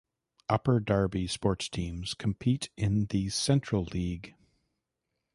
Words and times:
Upper 0.49 0.79
Darby 0.79 1.27
sports 1.27 1.69
teams 1.69 2.15
compete 2.15 2.71
in 2.75 3.05
the 3.11 3.29
Central 3.29 3.83
League. 3.83 4.33